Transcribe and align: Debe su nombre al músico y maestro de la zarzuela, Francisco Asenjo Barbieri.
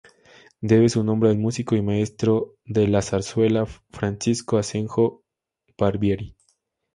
Debe 0.61 0.89
su 0.89 1.03
nombre 1.03 1.29
al 1.29 1.37
músico 1.37 1.75
y 1.75 1.83
maestro 1.83 2.55
de 2.65 2.87
la 2.87 3.03
zarzuela, 3.03 3.67
Francisco 3.91 4.57
Asenjo 4.57 5.21
Barbieri. 5.77 6.35